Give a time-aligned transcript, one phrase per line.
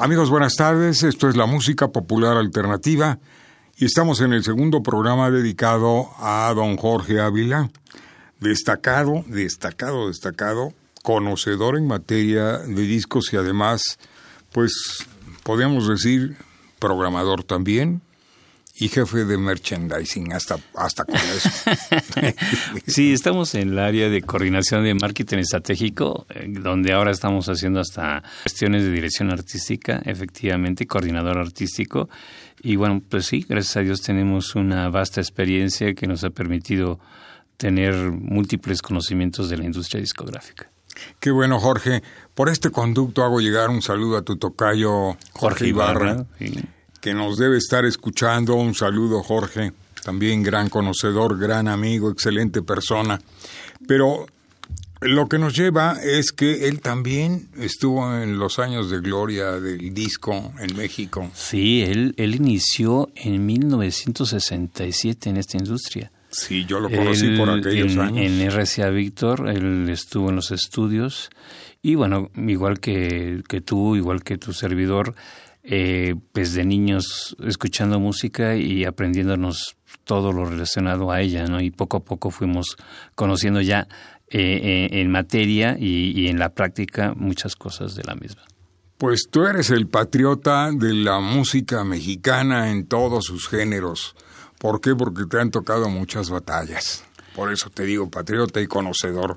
[0.00, 1.02] Amigos, buenas tardes.
[1.02, 3.18] Esto es la música popular alternativa
[3.76, 7.68] y estamos en el segundo programa dedicado a don Jorge Ávila,
[8.38, 13.98] destacado, destacado, destacado, conocedor en materia de discos y además,
[14.52, 15.04] pues,
[15.42, 16.36] podríamos decir,
[16.78, 18.00] programador también,
[18.80, 21.50] y jefe de merchandising, hasta, hasta con eso.
[22.86, 27.80] sí, estamos en el área de coordinación de marketing estratégico, eh, donde ahora estamos haciendo
[27.80, 32.08] hasta cuestiones de dirección artística, efectivamente, coordinador artístico.
[32.62, 37.00] Y bueno, pues sí, gracias a Dios tenemos una vasta experiencia que nos ha permitido
[37.56, 40.70] tener múltiples conocimientos de la industria discográfica.
[41.18, 42.02] Qué bueno, Jorge.
[42.34, 46.26] Por este conducto hago llegar un saludo a tu tocayo Jorge, Ibarra
[47.00, 48.54] que nos debe estar escuchando.
[48.54, 53.20] Un saludo, Jorge, también gran conocedor, gran amigo, excelente persona.
[53.86, 54.26] Pero
[55.00, 59.94] lo que nos lleva es que él también estuvo en los años de gloria del
[59.94, 61.30] disco en México.
[61.34, 66.10] Sí, él, él inició en 1967 en esta industria.
[66.30, 68.18] Sí, yo lo conocí por aquellos años.
[68.18, 71.30] En RCA Víctor, él estuvo en los estudios
[71.80, 75.14] y bueno, igual que, que tú, igual que tu servidor,
[75.70, 81.60] eh, pues de niños escuchando música y aprendiéndonos todo lo relacionado a ella, ¿no?
[81.60, 82.78] Y poco a poco fuimos
[83.14, 83.86] conociendo ya
[84.30, 88.42] eh, eh, en materia y, y en la práctica muchas cosas de la misma.
[88.96, 94.16] Pues tú eres el patriota de la música mexicana en todos sus géneros.
[94.58, 94.94] ¿Por qué?
[94.94, 97.04] Porque te han tocado muchas batallas.
[97.36, 99.36] Por eso te digo patriota y conocedor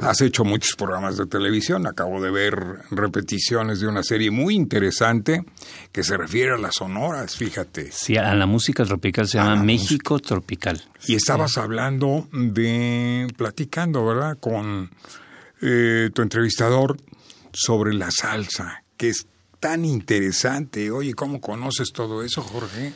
[0.00, 2.54] Has hecho muchos programas de televisión, acabo de ver
[2.90, 5.44] repeticiones de una serie muy interesante
[5.90, 7.90] que se refiere a las sonoras, fíjate.
[7.90, 10.82] Sí, a la música tropical se llama México Tropical.
[11.06, 14.90] Y estabas hablando de, platicando, ¿verdad?, con
[15.60, 16.96] eh, tu entrevistador
[17.52, 19.26] sobre la salsa, que es
[19.58, 20.90] tan interesante.
[20.90, 22.92] Oye, ¿cómo conoces todo eso, Jorge?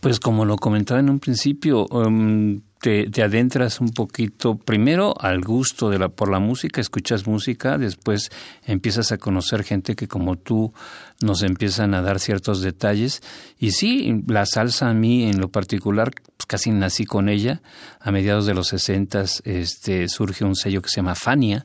[0.00, 5.88] Pues como lo comentaba en un principio, um, te, adentras un poquito, primero al gusto
[5.88, 8.30] de la, por la música, escuchas música, después
[8.66, 10.74] empiezas a conocer gente que como tú
[11.22, 13.22] nos empiezan a dar ciertos detalles.
[13.58, 17.62] Y sí, la salsa a mí en lo particular, pues casi nací con ella.
[18.00, 21.64] A mediados de los 60 este, surge un sello que se llama Fania.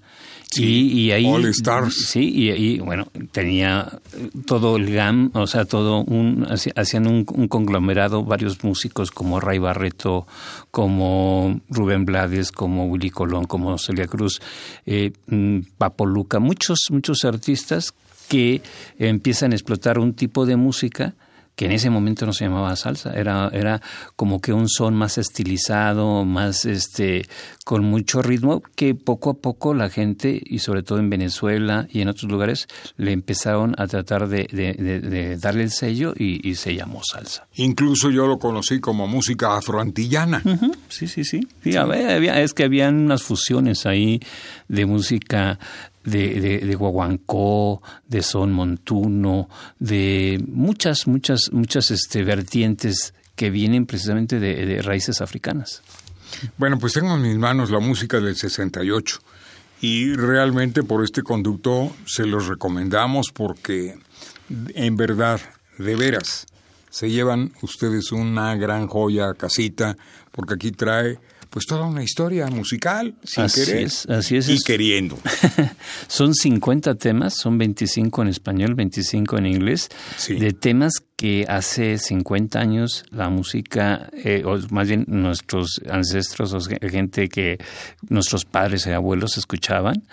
[0.55, 1.25] Y, ahí...
[1.25, 2.07] All Stars.
[2.09, 3.99] Sí, y ahí, bueno, tenía
[4.45, 6.47] todo el GAM, o sea, todo un...
[6.75, 10.25] Hacían un, un conglomerado, varios músicos como Ray Barreto,
[10.71, 14.41] como Rubén Blades, como Willy Colón, como Celia Cruz,
[14.85, 17.93] eh, mm, Papo Luca, muchos, muchos artistas
[18.27, 18.61] que
[18.97, 21.15] empiezan a explotar un tipo de música
[21.59, 23.81] que en ese momento no se llamaba salsa, era, era
[24.15, 27.27] como que un son más estilizado, más este,
[27.65, 31.99] con mucho ritmo, que poco a poco la gente, y sobre todo en Venezuela y
[31.99, 37.45] en otros lugares, le empezaron a tratar de, darle el sello y, se llamó salsa.
[37.55, 40.41] Incluso yo lo conocí como música afroantillana.
[40.87, 41.45] Sí, sí, sí.
[41.65, 44.21] es que habían unas fusiones ahí
[44.69, 45.59] de música
[46.03, 49.49] de, de, de, guaguancó, de son montuno,
[49.79, 55.81] de muchas, muchas, muchas este, vertientes que vienen precisamente de, raíces africanas.
[56.57, 59.21] Bueno, pues tengo en mis manos la música del 68
[59.81, 63.97] y realmente por este conducto se los recomendamos porque
[64.75, 65.39] en verdad,
[65.77, 66.47] de veras,
[66.89, 69.95] se llevan ustedes una gran joya casita
[70.33, 71.17] porque aquí trae
[71.49, 75.17] pues toda una historia musical, sin así querer es, así es, y queriendo.
[76.07, 79.89] son 50 temas, son 25 en español, 25 en inglés,
[80.27, 86.59] de temas que hace 50 años la música, eh, o más bien nuestros ancestros, o
[86.61, 87.57] gente que
[88.09, 90.03] nuestros padres y abuelos escuchaban,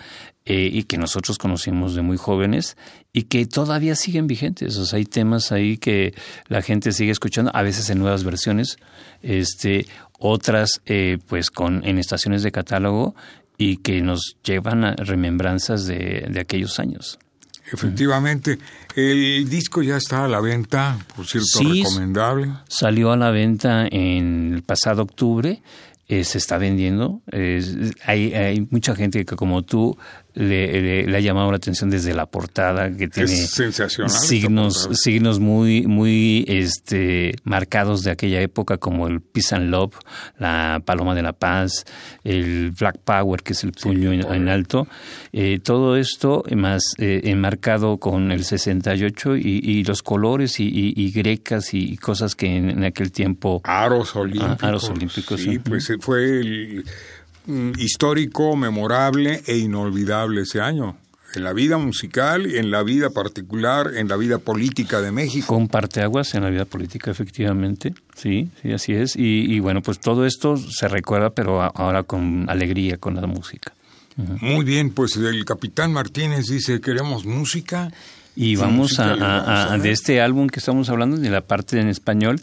[0.49, 2.77] eh, y que nosotros conocimos de muy jóvenes
[3.11, 4.77] y que todavía siguen vigentes.
[4.77, 6.13] O sea, hay temas ahí que
[6.47, 8.77] la gente sigue escuchando, a veces en nuevas versiones,
[9.21, 9.87] este,
[10.19, 13.15] otras eh, pues con en estaciones de catálogo
[13.57, 17.19] y que nos llevan a remembranzas de, de aquellos años.
[17.71, 18.59] Efectivamente,
[18.95, 22.49] el disco ya está a la venta, por cierto, recomendable.
[22.69, 25.61] Salió a la venta en el pasado octubre,
[26.07, 27.21] eh, se está vendiendo.
[28.05, 29.97] hay, hay mucha gente que como tú
[30.37, 37.33] le, ha llamado la atención desde la portada que tiene signos signos muy muy este
[37.43, 39.95] marcados de aquella época como el Peace and Love
[40.37, 41.85] la Paloma de la Paz
[42.23, 44.87] el Black Power que es el puño en, alto.
[45.31, 51.11] Eh, todo esto más eh, enmarcado con el 68 y, y los colores y, y,
[51.11, 55.41] grecas y cosas que en, aquel tiempo aros olímpicos ah, aros olímpicos.
[55.41, 56.85] sí, pues fue el
[57.77, 60.97] histórico, memorable e inolvidable ese año.
[61.35, 65.47] En la vida musical, en la vida particular, en la vida política de México.
[65.47, 67.93] Con parteaguas en la vida política, efectivamente.
[68.15, 69.15] Sí, sí, así es.
[69.15, 73.73] Y, bueno, pues todo esto se recuerda, pero ahora con alegría, con la música.
[74.15, 77.91] Muy bien, pues el capitán Martínez dice, queremos música.
[78.35, 82.39] Y vamos a, de este álbum que estamos hablando, de la parte en español,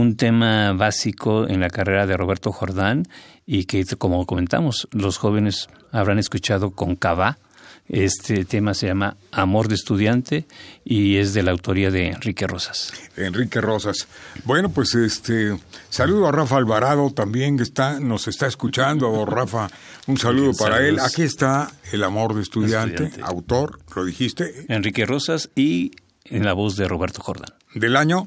[0.00, 3.06] un tema básico en la carrera de Roberto Jordán
[3.46, 7.38] y que, como comentamos, los jóvenes habrán escuchado con Cava.
[7.86, 10.46] Este tema se llama Amor de Estudiante
[10.84, 12.92] y es de la autoría de Enrique Rosas.
[13.16, 14.06] Enrique Rosas.
[14.44, 15.58] Bueno, pues este
[15.88, 19.26] saludo a Rafa Alvarado también que está nos está escuchando.
[19.26, 19.68] Rafa,
[20.06, 21.00] un saludo para él.
[21.00, 24.66] Aquí está El Amor de estudiante, autor, lo dijiste.
[24.68, 25.90] Enrique Rosas y
[26.24, 27.52] en la voz de Roberto Jordán.
[27.74, 28.24] ¿Del año?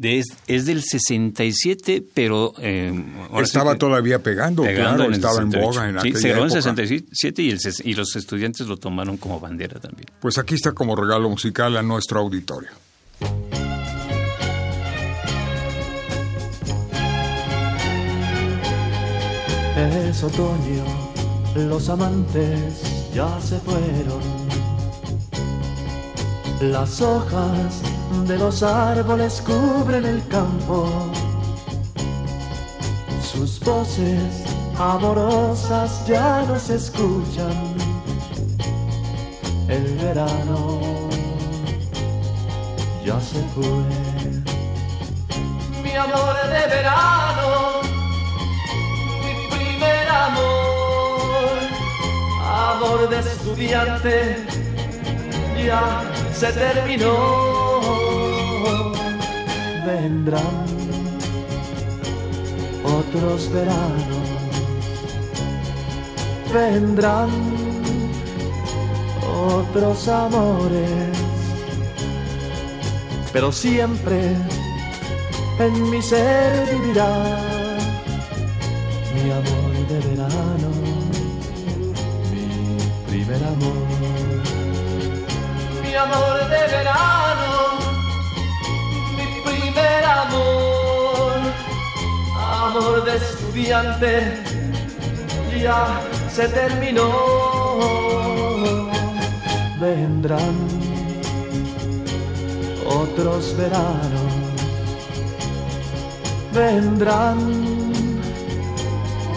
[0.00, 2.54] Es, del 67, pero...
[2.58, 2.92] Eh,
[3.42, 7.58] estaba todavía pegando, claro, estaba en boga en sí, se grabó en 67 y, el,
[7.84, 10.06] y los estudiantes lo tomaron como bandera también.
[10.20, 12.70] Pues aquí está como regalo musical a nuestro auditorio.
[19.76, 20.84] Es otoño,
[21.54, 22.82] los amantes
[23.14, 24.38] ya se fueron.
[26.60, 27.82] Las hojas
[28.26, 30.88] de los árboles cubren el campo.
[33.22, 34.44] Sus voces
[34.78, 37.74] amorosas ya no se escuchan.
[39.68, 40.80] El verano
[43.04, 43.64] ya se fue.
[45.82, 47.80] Mi amor de verano,
[49.24, 51.58] mi primer amor,
[52.44, 54.46] amor de estudiante,
[55.64, 56.02] ya
[56.32, 57.47] se terminó
[60.08, 60.66] vendrán
[62.82, 64.28] otros veranos,
[66.50, 67.28] vendrán
[69.52, 71.10] otros amores,
[73.34, 74.34] pero siempre
[75.58, 77.12] en mi ser vivirá
[79.14, 79.57] mi amor
[95.60, 96.00] ya
[96.30, 97.10] se terminó.
[99.80, 100.56] Vendrán
[102.86, 104.32] otros veranos,
[106.52, 107.38] vendrán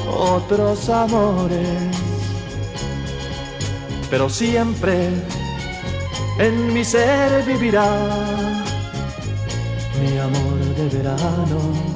[0.08, 1.68] otros amores,
[4.10, 5.10] pero siempre
[6.40, 7.88] en mi ser vivirá
[10.02, 11.91] mi amor de verano,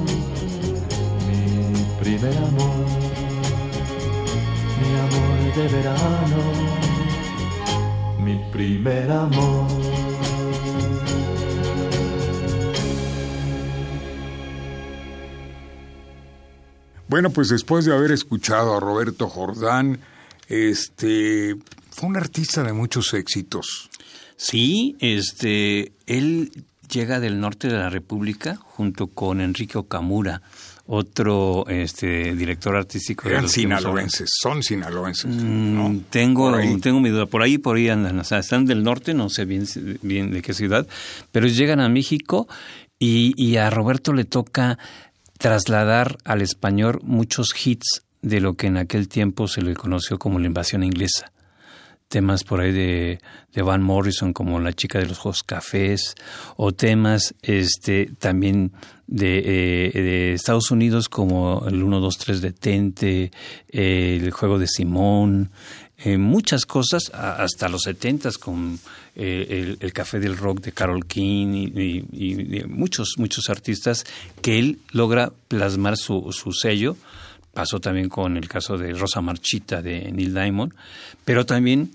[2.16, 2.86] mi primer amor,
[4.80, 6.40] mi amor de verano,
[8.24, 9.66] mi primer amor.
[17.08, 20.00] Bueno, pues después de haber escuchado a Roberto Jordán,
[20.48, 21.56] este
[21.90, 23.90] fue un artista de muchos éxitos.
[24.36, 30.42] Sí, este, él llega del norte de la República junto con Enrique Okamura,
[30.86, 33.28] otro este, director artístico.
[33.28, 35.26] Eran sinaloenses, son sinaloenses.
[35.26, 39.14] Mm, tengo, tengo mi duda, por ahí, por ahí andan, o sea, están del norte,
[39.14, 39.66] no sé bien,
[40.02, 40.86] bien de qué ciudad,
[41.32, 42.48] pero llegan a México
[42.98, 44.78] y, y a Roberto le toca
[45.38, 50.38] trasladar al español muchos hits de lo que en aquel tiempo se le conoció como
[50.38, 51.32] la invasión inglesa
[52.08, 53.18] temas por ahí de,
[53.52, 56.14] de, Van Morrison como La chica de los juegos cafés
[56.56, 58.72] o temas este también
[59.06, 63.30] de, eh, de Estados Unidos como el 1, 2, 3 Detente,
[63.68, 65.50] eh, el juego de Simón,
[65.98, 68.78] eh, muchas cosas, hasta los 70 con
[69.14, 74.04] el, el, Café del Rock de Carol King y, muchos, muchos artistas
[74.42, 76.96] que él logra plasmar su, su sello
[77.56, 80.74] Pasó también con el caso de Rosa Marchita de Neil Diamond,
[81.24, 81.90] pero también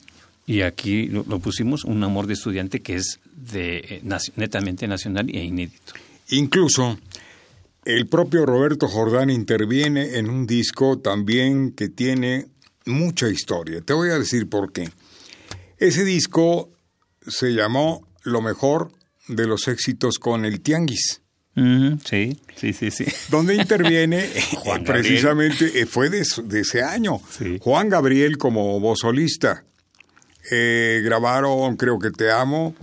[0.47, 4.01] Y aquí lo, pusimos un amor de estudiante que es de eh,
[4.37, 5.93] netamente nacional e inédito.
[6.31, 6.97] Incluso
[7.85, 12.47] el propio Roberto Jordán interviene en un disco también que tiene
[12.85, 13.81] mucha historia.
[13.81, 14.89] Te voy a decir por qué.
[15.77, 16.69] Ese disco
[17.27, 18.91] se llamó Lo mejor
[19.27, 21.21] de los éxitos con el Tianguis.
[22.05, 23.05] sí, sí, sí, sí.
[23.29, 24.29] Donde interviene
[24.85, 27.19] precisamente, eh, fue de, ese año,
[27.59, 29.63] Juan Gabriel como voz solista.
[30.51, 32.75] Eh, grabaron Creo que te amo,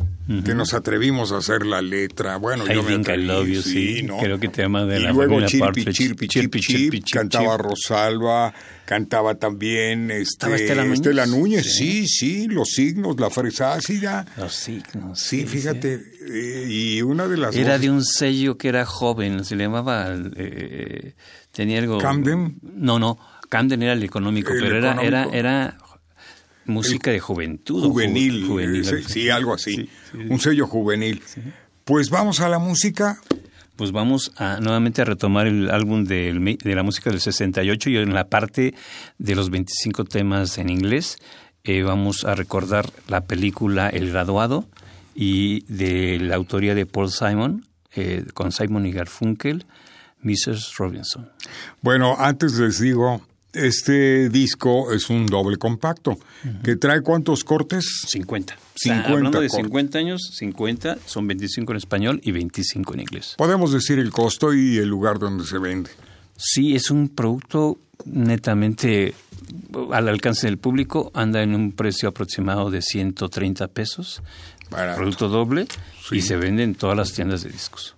[0.44, 2.36] que nos atrevimos a hacer la letra.
[2.36, 6.28] Bueno, yo me atreví, sí, Creo que te ama de y la luego Chirpi, Chirpi,
[6.28, 8.52] Chirpi, Chirpi, cantaba Rosalba,
[8.84, 11.74] cantaba también este, Estela Núñez.
[11.74, 14.26] sí, sí, los signos, la fresa ácida.
[14.36, 15.18] Los signos.
[15.18, 19.56] Sí, fíjate, eh, y una de las Era de un sello que era joven, se
[19.56, 21.14] le llamaba eh,
[21.52, 22.58] tenía algo Camden.
[22.62, 23.18] No, no,
[23.48, 25.78] Camden era el económico, pero era era era
[26.68, 27.82] Música de juventud.
[27.82, 29.88] Juvenil, sí, algo así.
[30.28, 31.22] Un sello juvenil.
[31.84, 33.18] Pues vamos a la música.
[33.74, 38.12] Pues vamos a nuevamente a retomar el álbum de, la música del 68 y en
[38.12, 38.74] la parte
[39.16, 41.16] de los 25 temas en inglés
[41.64, 44.66] eh, vamos a recordar la película El Graduado
[45.14, 49.64] y de la autoría de Paul Simon, eh, con Simon y Garfunkel,
[50.20, 50.76] Mrs.
[50.76, 51.30] Robinson.
[51.80, 56.18] Bueno, antes les digo este disco es un doble compacto,
[56.62, 58.02] que trae cuántos cortes?
[58.06, 58.56] 50.
[58.74, 63.34] 50 hablando de 50 años, 50 son 25 en español y 25 en inglés.
[63.38, 65.90] Podemos decir el costo y el lugar donde se vende.
[66.36, 69.14] Sí, es un producto netamente
[69.92, 74.22] al alcance del público, anda en un precio aproximado de 130 pesos,
[74.68, 75.66] producto doble,
[76.12, 77.97] y se vende en todas las tiendas de discos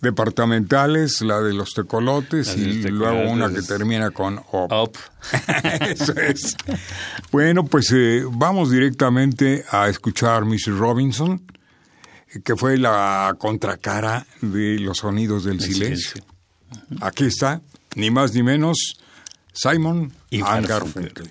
[0.00, 4.96] departamentales, la de los tecolotes y luego una que termina con op.
[5.80, 6.56] Eso es.
[7.32, 10.78] Bueno, pues eh, vamos directamente a escuchar Mrs.
[10.78, 11.42] Robinson,
[12.44, 16.22] que fue la contracara de los sonidos del silencio.
[17.00, 17.60] Aquí está,
[17.96, 18.98] ni más ni menos,
[19.52, 21.30] Simon y Garfunkel.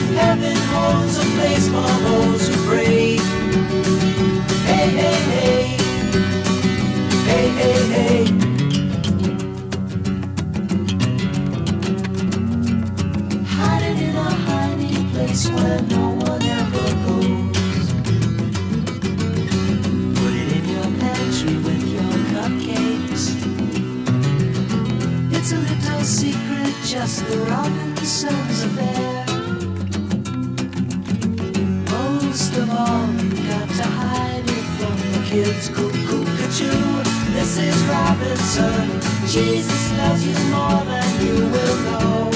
[0.15, 3.17] Heaven holds a place for those who pray.
[4.67, 5.77] Hey, hey, hey.
[7.29, 8.25] Hey, hey, hey.
[13.45, 17.87] Hiding in a hiding place where no one ever goes.
[20.19, 23.23] Put it in your pantry with your cupcakes.
[25.33, 29.40] It's a little secret, just the robin Robinsons a there.
[35.55, 37.03] it's cuckoo cuckoo.
[37.35, 37.77] Mrs.
[37.89, 42.31] Robinson, Jesus loves you more than you will know.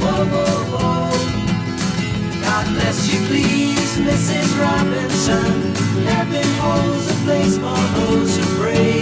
[0.00, 2.40] Whoa, whoa, whoa.
[2.42, 4.48] God bless you, please, Mrs.
[4.64, 5.50] Robinson.
[6.12, 8.97] Heaven holds a place for those who pray.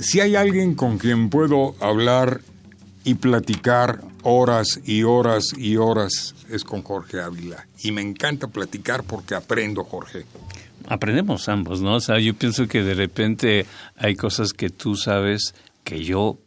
[0.00, 2.42] Si hay alguien con quien puedo hablar
[3.04, 7.66] y platicar horas y horas y horas, es con Jorge Ávila.
[7.82, 10.24] Y me encanta platicar porque aprendo, Jorge.
[10.88, 11.94] Aprendemos ambos, ¿no?
[11.94, 16.38] O sea, yo pienso que de repente hay cosas que tú sabes que yo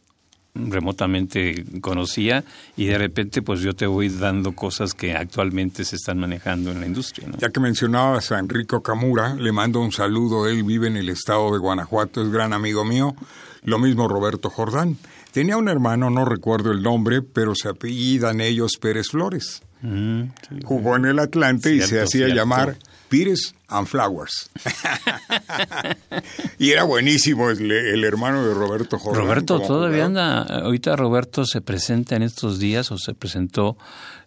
[0.54, 2.44] remotamente conocía
[2.76, 6.80] y de repente pues yo te voy dando cosas que actualmente se están manejando en
[6.80, 7.38] la industria, ¿no?
[7.38, 10.48] Ya que mencionabas a Enrico Camura, le mando un saludo.
[10.48, 13.14] Él vive en el estado de Guanajuato, es gran amigo mío.
[13.62, 14.96] Lo mismo Roberto Jordán.
[15.32, 19.62] Tenía un hermano, no recuerdo el nombre, pero se apellidan ellos Pérez Flores.
[19.82, 20.56] Mm, sí.
[20.64, 22.34] Jugó en el Atlante y se hacía cierto.
[22.34, 22.76] llamar
[23.10, 24.48] Pires and Flowers.
[26.58, 29.22] y era buenísimo el, el hermano de Roberto Jordán.
[29.22, 30.42] Roberto todavía jugador.
[30.42, 33.76] anda, ahorita Roberto se presenta en estos días o se presentó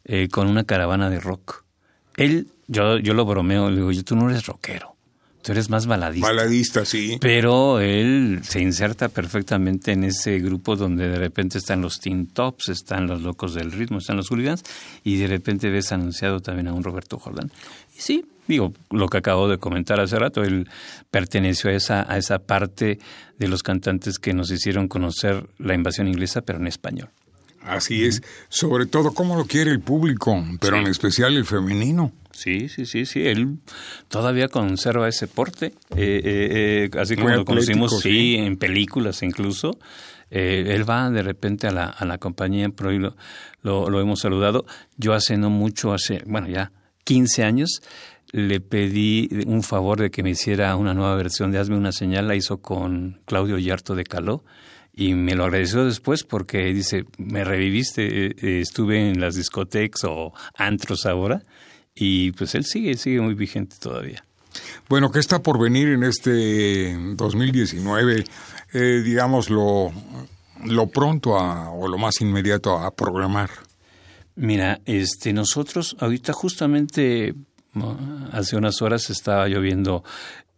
[0.05, 1.63] eh, con una caravana de rock.
[2.17, 4.97] Él, yo, yo lo bromeo, le digo, yo, tú no eres rockero,
[5.41, 6.27] tú eres más baladista.
[6.27, 7.17] Baladista, sí.
[7.21, 12.67] Pero él se inserta perfectamente en ese grupo donde de repente están los Teen Tops,
[12.67, 14.63] están los Locos del Ritmo, están los Hooligans,
[15.05, 17.49] y de repente ves anunciado también a un Roberto Jordán.
[17.95, 20.69] Y sí, digo, lo que acabo de comentar hace rato, él
[21.11, 22.99] perteneció a esa, a esa parte
[23.37, 27.09] de los cantantes que nos hicieron conocer la invasión inglesa, pero en español.
[27.61, 28.21] Así es.
[28.49, 32.11] Sobre todo, cómo lo quiere el público, pero en especial el femenino.
[32.31, 33.25] Sí, sí, sí, sí.
[33.25, 33.59] Él
[34.09, 38.35] todavía conserva ese porte, eh, eh, eh, así como Muy lo conocimos, sí.
[38.35, 39.77] en películas incluso.
[40.29, 43.15] Eh, él va de repente a la, a la compañía, pero hoy lo,
[43.61, 44.65] lo, lo hemos saludado.
[44.97, 46.71] Yo hace no mucho, hace, bueno, ya
[47.03, 47.81] 15 años,
[48.31, 52.27] le pedí un favor de que me hiciera una nueva versión de Hazme una señal,
[52.27, 54.43] la hizo con Claudio Yarto de Caló.
[54.95, 60.03] Y me lo agradeció después porque dice, me reviviste, eh, eh, estuve en las discotecas
[60.03, 61.41] o antros ahora,
[61.95, 64.23] y pues él sigue, sigue muy vigente todavía.
[64.89, 68.23] Bueno, ¿qué está por venir en este 2019?
[68.73, 69.91] Eh, digamos, lo,
[70.65, 73.49] lo pronto a- o lo más inmediato a programar.
[74.35, 77.35] Mira, este, nosotros ahorita justamente
[78.31, 80.03] hace unas horas estaba yo viendo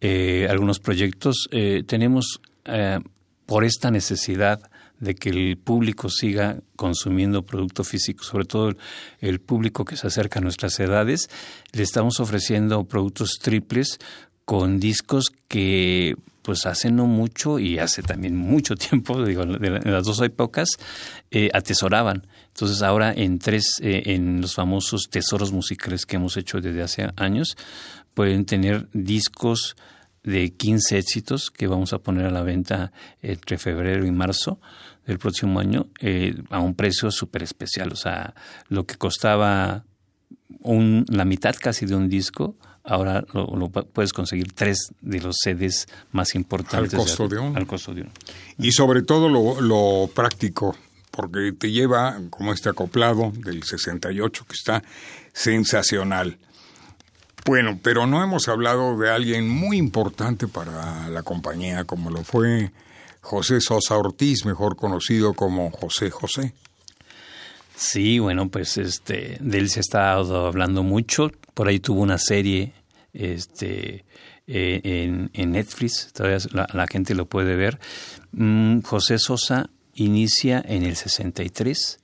[0.02, 1.48] eh, algunos proyectos.
[1.52, 3.00] Eh, tenemos eh,
[3.46, 4.62] por esta necesidad
[5.00, 8.74] de que el público siga consumiendo producto físico, sobre todo
[9.20, 11.30] el, público que se acerca a nuestras edades,
[11.74, 14.00] le estamos ofreciendo productos triples
[14.46, 20.06] con discos que pues hace no mucho y hace también mucho tiempo, digo, en las
[20.06, 20.70] dos épocas,
[21.32, 22.28] eh, atesoraban.
[22.56, 27.10] Entonces ahora en tres, eh, en los famosos tesoros musicales que hemos hecho desde hace
[27.18, 27.58] años,
[28.14, 29.76] pueden tener discos
[30.24, 34.60] de 15 éxitos que vamos a poner a la venta entre febrero y marzo
[35.06, 37.92] del próximo año eh, a un precio súper especial.
[37.92, 38.34] O sea,
[38.70, 39.84] lo que costaba
[40.62, 45.20] un, la mitad casi de un disco, ahora lo, lo pu- puedes conseguir tres de
[45.20, 46.94] los CDs más importantes.
[46.94, 47.58] Al costo de uno.
[47.58, 48.12] Al costo de uno.
[48.58, 50.76] Y sobre todo lo, lo práctico,
[51.16, 54.84] porque te lleva como este acoplado del 68 que está
[55.34, 56.38] sensacional.
[57.46, 62.72] Bueno, pero no hemos hablado de alguien muy importante para la compañía, como lo fue
[63.22, 66.54] José Sosa Ortiz, mejor conocido como José José.
[67.76, 71.32] Sí, bueno, pues este, de él se ha estado hablando mucho.
[71.54, 72.74] Por ahí tuvo una serie
[73.14, 74.06] este,
[74.48, 77.80] eh, en, en Netflix, todavía la, la gente lo puede ver.
[78.32, 82.00] Mm, José Sosa inicia en el 63,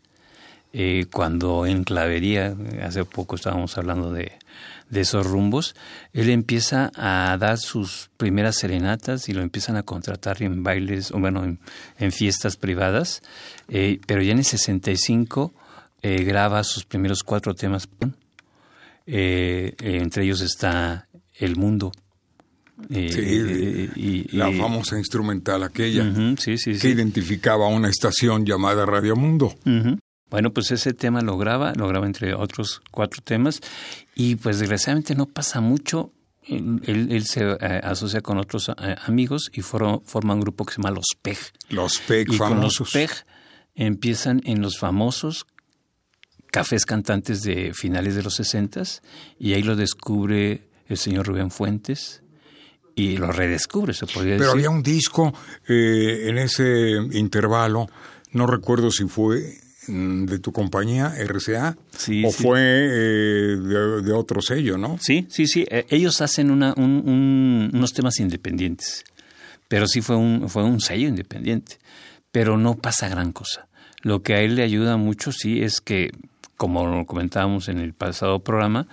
[0.74, 4.32] eh, cuando en Clavería, hace poco estábamos hablando de,
[4.92, 5.74] esos rumbos,
[6.12, 11.20] él empieza a dar sus primeras serenatas y lo empiezan a contratar en bailes, o
[11.20, 13.22] bueno, en, fiestas privadas,
[13.70, 15.54] eh, pero ya en el 65
[16.02, 17.88] eh, graba sus primeros cuatro temas,
[19.06, 21.94] entre ellos está El Mundo.
[22.90, 29.16] Sí, y- la famosa instrumental aquella Ujú, sí, sí, que identificaba una estación llamada Radio
[29.16, 29.56] Mundo.
[30.30, 33.60] Bueno, pues ese tema lo graba, lo graba entre otros cuatro temas
[34.16, 36.14] y pues desgraciadamente no pasa mucho
[36.48, 40.66] él, él- él se eh, asocia con otros eh, amigos y foro- forma un grupo
[40.66, 41.38] que se llama Los PEG.
[41.70, 42.80] Los y con famosos.
[42.80, 43.12] los PEG
[43.76, 45.46] empiezan en los famosos
[46.52, 48.84] cafés cantantes de finales de los 60
[49.40, 52.24] y ahí lo descubre el señor Rubén Fuentes
[52.96, 54.58] y lo redescubre, se podría Pero decir.
[54.58, 55.34] había un disco
[55.68, 57.88] eh, en ese intervalo,
[58.34, 59.56] no recuerdo si fue
[59.88, 62.44] mm, de tu compañía, RCA, Sí, o sí.
[62.44, 64.98] fue eh, de, de otro sello, ¿no?
[65.02, 65.66] Sí, sí, sí.
[65.70, 69.04] eh, ellos hacen una, un- un- unos temas independientes,
[69.68, 71.78] pero sí fue un, fue un sello independiente.
[72.32, 73.68] Pero no pasa gran cosa.
[74.04, 76.12] Lo que a él le ayuda mucho, sí, es que,
[76.56, 78.88] como lo comentábamos en el pasado programa,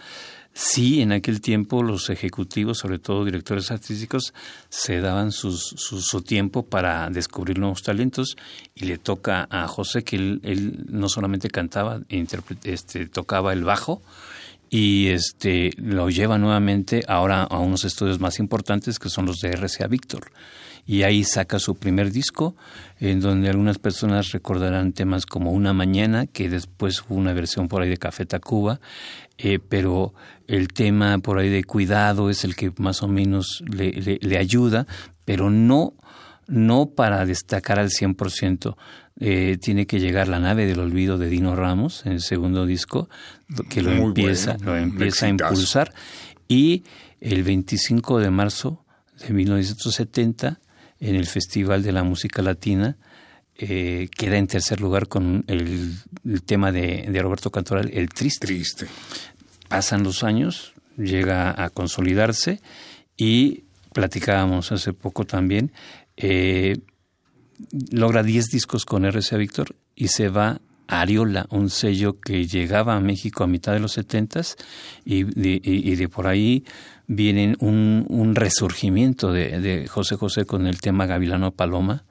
[0.58, 4.34] sí, en aquel tiempo los ejecutivos, sobre todo directores artísticos,
[4.68, 8.36] se daban sus, su, su tiempo para descubrir nuevos talentos
[8.74, 12.00] y le toca a José que él, no solamente cantaba,
[12.64, 14.02] este, tocaba el bajo,
[14.70, 19.52] y este lo lleva nuevamente ahora a unos estudios más importantes que son los de
[19.52, 20.30] RCA Víctor.
[20.90, 22.57] Y ahí saca su primer disco,
[22.98, 27.83] en donde algunas personas recordarán temas como Una Mañana, que después hubo una versión por
[27.83, 28.81] ahí de Café Tacuba,
[29.37, 30.14] eh, pero
[30.46, 34.38] el tema por ahí de cuidado es el que más o menos le, le- le
[34.38, 34.87] ayuda,
[35.27, 35.92] pero no,
[36.46, 38.74] no para destacar al 100%.
[39.20, 43.11] Eh, tiene que llegar La nave del olvido de Dino Ramos en el segundo disco,
[43.68, 45.92] que lo Muy empieza, bueno, lo empieza a impulsar.
[46.48, 46.85] Y
[47.20, 48.85] el 25 de marzo
[49.20, 50.61] de 1970,
[51.00, 52.96] en el Festival de la Música Latina,
[53.56, 58.46] eh, queda en tercer lugar con el, el tema de, de Roberto Cantoral, El Triste
[58.46, 58.87] Triste.
[59.68, 62.61] pasan los años, llega a consolidarse
[63.16, 65.72] y platicábamos hace poco también,
[66.16, 66.78] eh,
[67.90, 72.94] logra 10 discos con RCA Víctor y se va a Ariola, un sello que llegaba
[72.96, 74.40] a México a mitad de los 70
[75.04, 76.64] y de, y- y de por ahí
[77.08, 82.04] vienen un, resurgimiento de, de José José con el tema Gavilano Paloma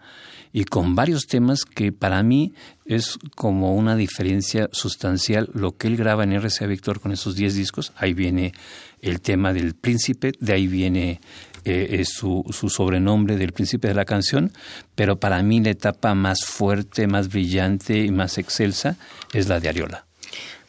[0.51, 2.53] y con varios temas que para mí
[2.86, 7.55] es como una diferencia sustancial lo que él graba en RCA Víctor con esos 10
[7.55, 7.93] discos.
[7.95, 8.53] Ahí viene
[9.01, 11.21] el tema del príncipe, de ahí viene
[11.63, 14.51] eh, eh, su, su sobrenombre del príncipe de la canción,
[14.95, 18.97] pero para mí la etapa más fuerte, más brillante y más excelsa
[19.33, 20.05] es la de Ariola.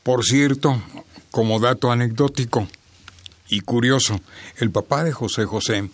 [0.03, 0.83] Por cierto,
[1.31, 2.69] como dato anecdótico
[3.49, 4.21] y curioso,
[4.59, 5.89] el papá de José José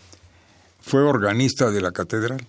[0.80, 2.44] fue organista de la catedral.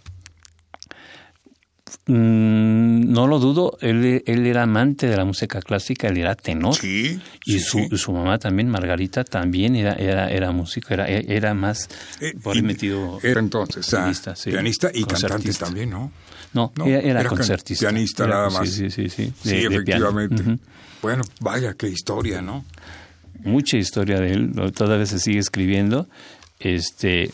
[2.08, 6.76] Mm, no lo dudo, él, él era amante de la música clásica, él era tenor.
[6.76, 7.98] Sí, Y sí, su, sí.
[7.98, 11.90] su mamá también, Margarita, también era, era, era músico, era, era más
[12.22, 13.20] Eh, por y metido.
[13.24, 16.12] Era entonces ah, pianista, sí, pianista y cantante también, ¿no?
[16.54, 17.88] No, No, era, era concertista.
[17.90, 18.70] pianista nada más.
[18.70, 19.34] Sí, sí, sí.
[19.44, 20.06] Sí, de- de piano.
[20.10, 20.58] efectivamente.
[21.02, 22.66] Bueno, vaya, qué historia, ¿no?
[23.46, 26.08] Mucha historia de él, todavía se sigue escribiendo.
[26.60, 27.32] Este,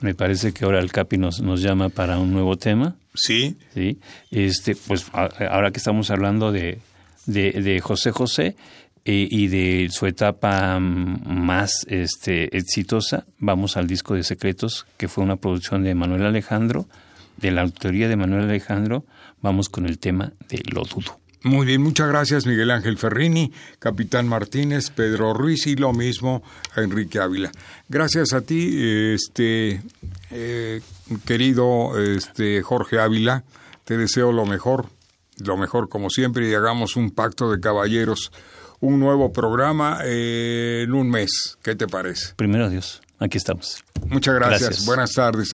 [0.00, 2.96] me parece que ahora el Capi nos, nos llama para un nuevo tema.
[3.14, 3.98] Sí, ¿sí?
[4.30, 6.78] Este, pues ahora que estamos hablando de,
[7.26, 8.56] de, de José José
[9.04, 15.08] eh, y de su etapa mm, más este, exitosa, vamos al disco de Secretos, que
[15.08, 16.86] fue una producción de Manuel Alejandro,
[17.36, 19.04] de la autoría de Manuel Alejandro,
[19.40, 21.21] vamos con el tema de Lo Dudo.
[21.44, 26.42] Muy bien, muchas gracias Miguel Ángel Ferrini, Capitán Martínez, Pedro Ruiz y lo mismo
[26.76, 27.50] a Enrique Ávila.
[27.88, 29.82] Gracias a ti, este
[30.30, 30.80] eh,
[31.24, 33.42] querido este Jorge Ávila,
[33.84, 34.86] te deseo lo mejor,
[35.44, 38.30] lo mejor como siempre y hagamos un pacto de caballeros,
[38.78, 41.58] un nuevo programa eh, en un mes.
[41.62, 42.34] ¿Qué te parece?
[42.36, 43.82] Primero Dios, aquí estamos.
[44.06, 44.60] Muchas gracias.
[44.60, 44.86] Gracias.
[44.86, 45.52] Buenas tardes.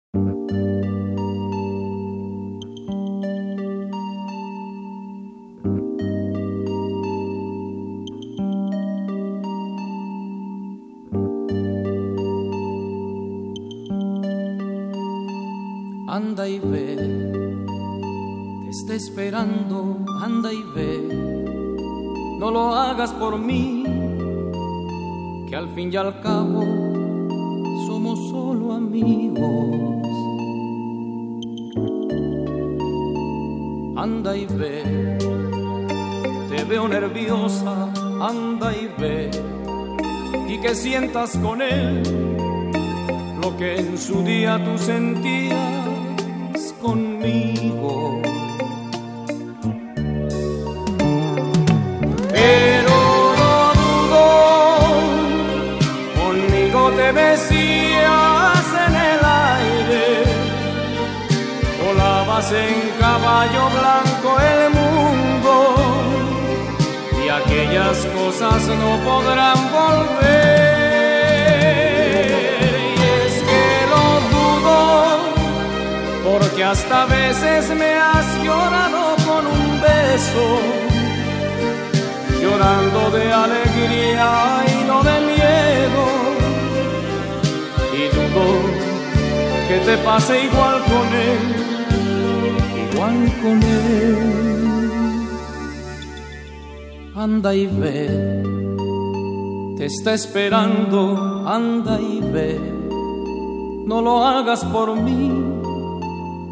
[19.13, 20.97] Esperando, anda y ve.
[22.39, 23.83] No lo hagas por mí,
[25.47, 26.63] que al fin y al cabo
[27.85, 29.75] somos solo amigos.
[33.95, 34.81] Anda y ve,
[36.49, 39.29] te veo nerviosa, anda y ve,
[40.49, 42.01] y que sientas con él
[43.43, 48.02] lo que en su día tú sentías conmigo.
[57.13, 59.19] que mecías en el
[59.59, 60.23] aire,
[61.85, 65.53] volabas en caballo blanco el mundo.
[67.23, 70.73] Y aquellas cosas no podrán volver.
[72.89, 74.79] Y es que lo dudo,
[76.25, 80.45] porque hasta a veces me has llorado con un beso,
[82.41, 84.29] llorando de alegría
[84.67, 85.42] y no de miedo
[89.67, 91.41] que te pase igual con él,
[92.91, 94.17] igual con él.
[97.15, 98.43] Anda y ve,
[99.77, 102.59] te está esperando, anda y ve,
[103.85, 105.31] no lo hagas por mí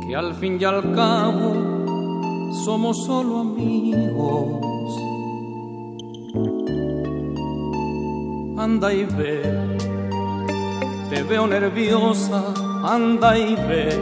[0.08, 4.98] que al fin y al cabo somos solo amigos.
[8.58, 9.71] Anda y ve,
[11.12, 12.42] te veo nerviosa,
[12.86, 14.00] anda y ve,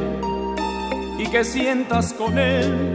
[1.17, 2.93] y que sientas con él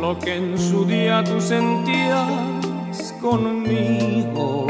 [0.00, 4.66] lo que en su día tú sentías conmigo.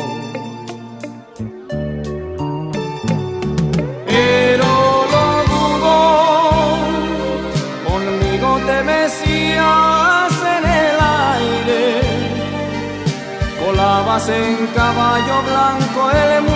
[10.55, 12.01] en el aire,
[13.65, 16.56] volabas en caballo blanco el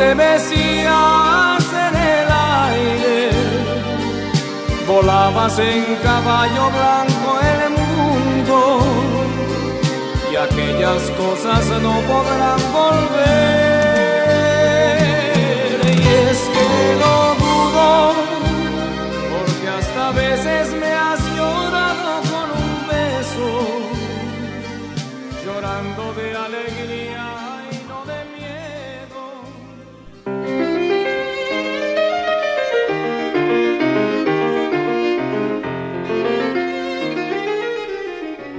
[0.00, 2.28] te besías en el
[2.70, 3.30] aire,
[4.86, 8.58] volabas en caballo blanco el mundo
[10.32, 13.89] y aquellas cosas no podrán volver.